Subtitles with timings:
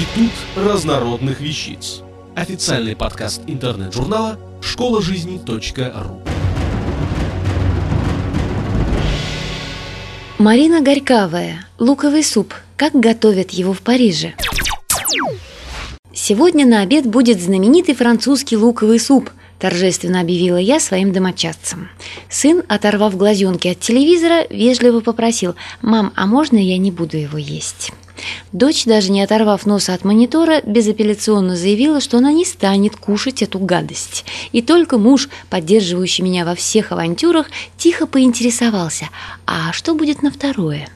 [0.00, 2.00] Институт разнородных вещиц.
[2.34, 6.22] Официальный подкаст интернет-журнала школа жизни.ру.
[10.38, 11.66] Марина Горькавая.
[11.78, 12.54] Луковый суп.
[12.78, 14.32] Как готовят его в Париже?
[16.14, 19.28] Сегодня на обед будет знаменитый французский луковый суп,
[19.60, 21.88] торжественно объявила я своим домочадцам.
[22.28, 27.92] Сын, оторвав глазенки от телевизора, вежливо попросил «Мам, а можно я не буду его есть?»
[28.52, 33.58] Дочь, даже не оторвав носа от монитора, безапелляционно заявила, что она не станет кушать эту
[33.58, 34.24] гадость.
[34.52, 37.46] И только муж, поддерживающий меня во всех авантюрах,
[37.76, 39.08] тихо поинтересовался
[39.46, 40.88] «А что будет на второе?»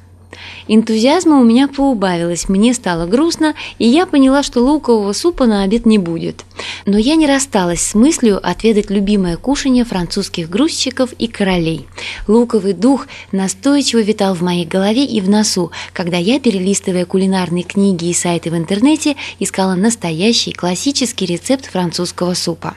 [0.68, 5.86] Энтузиазма у меня поубавилось, мне стало грустно, и я поняла, что лукового супа на обед
[5.86, 6.44] не будет.
[6.86, 11.86] Но я не рассталась с мыслью отведать любимое кушанье французских грузчиков и королей.
[12.26, 18.06] Луковый дух настойчиво витал в моей голове и в носу, когда я, перелистывая кулинарные книги
[18.06, 22.74] и сайты в интернете, искала настоящий классический рецепт французского супа.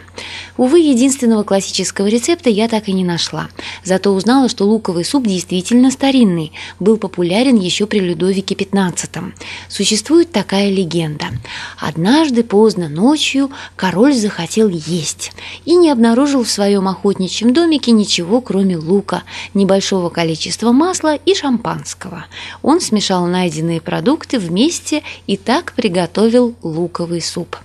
[0.57, 3.49] Увы, единственного классического рецепта я так и не нашла.
[3.83, 9.33] Зато узнала, что луковый суп действительно старинный, был популярен еще еще при Людовике XV.
[9.69, 11.27] Существует такая легенда.
[11.77, 15.31] Однажды поздно ночью король захотел есть
[15.65, 19.21] и не обнаружил в своем охотничьем домике ничего, кроме лука,
[19.53, 22.25] небольшого количества масла и шампанского.
[22.63, 27.57] Он смешал найденные продукты вместе и так приготовил луковый суп.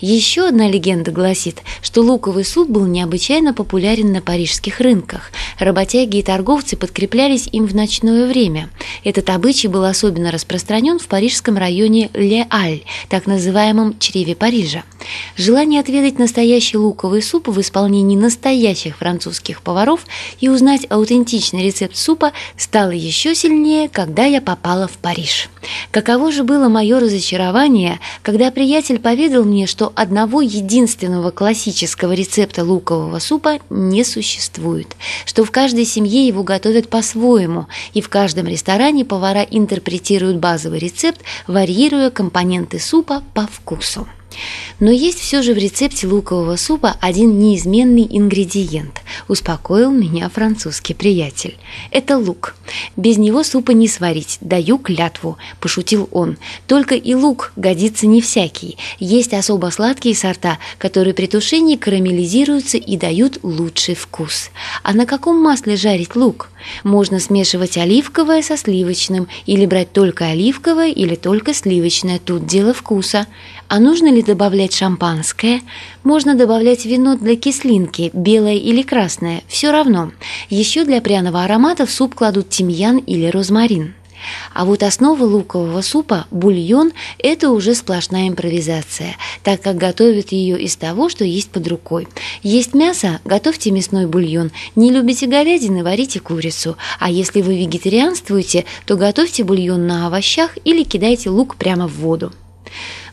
[0.00, 5.30] Еще одна легенда гласит, что луковый суп был необычайно популярен на парижских рынках.
[5.58, 8.70] Работяги и торговцы подкреплялись им в ночное время.
[9.04, 14.82] Этот обычай был особенно распространен в парижском районе Ле-Аль, так называемом чреве Парижа.
[15.36, 20.04] Желание отведать настоящий луковый суп в исполнении настоящих французских поваров
[20.40, 25.48] и узнать аутентичный рецепт супа стало еще сильнее, когда я попала в Париж.
[25.90, 33.18] Каково же было мое разочарование, когда приятель поведал мне, что одного единственного классического рецепта лукового
[33.18, 39.42] супа не существует, что в каждой семье его готовят по-своему, и в каждом ресторане повара
[39.42, 44.06] интерпретируют базовый рецепт, варьируя компоненты супа по вкусу.
[44.78, 49.02] Но есть все же в рецепте лукового супа один неизменный ингредиент.
[49.28, 51.58] Успокоил меня французский приятель.
[51.90, 52.54] Это лук.
[52.96, 56.38] Без него супа не сварить, даю клятву, пошутил он.
[56.66, 58.78] Только и лук годится не всякий.
[58.98, 64.50] Есть особо сладкие сорта, которые при тушении карамелизируются и дают лучший вкус.
[64.82, 66.50] А на каком масле жарить лук?
[66.84, 72.18] Можно смешивать оливковое со сливочным или брать только оливковое или только сливочное.
[72.18, 73.26] Тут дело вкуса.
[73.68, 75.62] А нужно ли добавлять шампанское?
[76.04, 80.12] Можно добавлять вино для кислинки, белое или красное, все равно.
[80.48, 83.94] Еще для пряного аромата в суп кладут тимьян или розмарин.
[84.52, 90.76] А вот основа лукового супа, бульон, это уже сплошная импровизация, так как готовят ее из
[90.76, 92.08] того, что есть под рукой.
[92.42, 94.50] Есть мясо– готовьте мясной бульон.
[94.76, 96.76] Не любите говядины– варите курицу.
[96.98, 102.32] А если вы вегетарианствуете, то готовьте бульон на овощах или кидайте лук прямо в воду.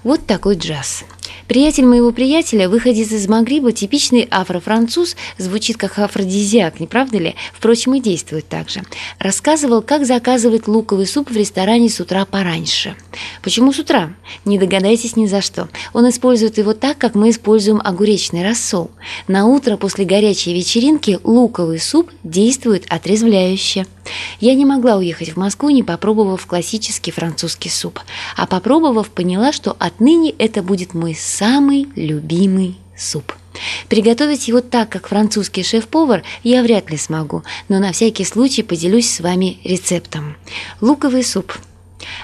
[0.07, 1.03] Вот такой джаз.
[1.49, 7.35] Приятель моего приятеля, выходец из Магриба, типичный афро-француз, звучит как афродизиак, не правда ли?
[7.53, 8.83] Впрочем, и действует так же.
[9.19, 12.95] Рассказывал, как заказывать луковый суп в ресторане с утра пораньше.
[13.41, 14.13] Почему с утра?
[14.45, 15.67] Не догадайтесь ни за что.
[15.91, 18.91] Он использует его так, как мы используем огуречный рассол.
[19.27, 23.85] На утро после горячей вечеринки луковый суп действует отрезвляюще.
[24.39, 27.99] Я не могла уехать в Москву, не попробовав классический французский суп.
[28.35, 33.33] А попробовав, поняла, что отныне это будет мой самый любимый суп.
[33.89, 39.09] Приготовить его так, как французский шеф-повар, я вряд ли смогу, но на всякий случай поделюсь
[39.09, 40.35] с вами рецептом.
[40.81, 41.53] Луковый суп–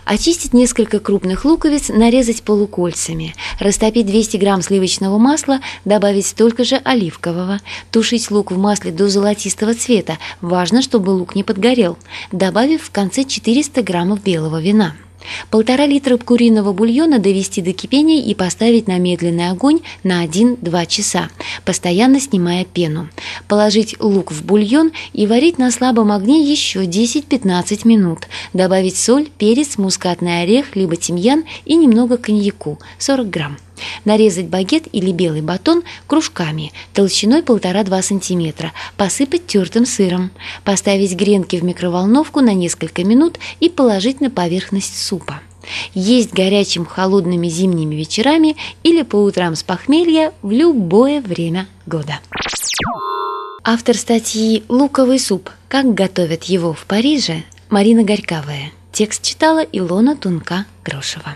[0.05, 7.59] Очистить несколько крупных луковиц, нарезать полукольцами, растопить 200 грамм сливочного масла, добавить столько же оливкового,
[7.91, 11.97] тушить лук в масле до золотистого цвета, важно, чтобы лук не подгорел,
[12.31, 14.95] добавив в конце 400 граммов белого вина.
[15.49, 21.29] Полтора литра куриного бульона довести до кипения и поставить на медленный огонь на 1-2 часа,
[21.65, 23.09] постоянно снимая пену.
[23.47, 28.27] Положить лук в бульон и варить на слабом огне еще 10-15 минут.
[28.53, 33.57] Добавить соль, перец, мускатный орех, либо тимьян и немного коньяку 40 грамм.
[34.05, 40.31] Нарезать багет или белый батон кружками толщиной 1,5-2 см, посыпать тертым сыром,
[40.63, 45.41] поставить гренки в микроволновку на несколько минут и положить на поверхность супа.
[45.93, 52.19] Есть горячим холодными зимними вечерами или по утрам с похмелья в любое время года.
[53.63, 55.49] Автор статьи «Луковый суп.
[55.69, 58.71] Как готовят его в Париже» Марина Горькавая.
[58.91, 61.35] Текст читала Илона Тунка-Грошева.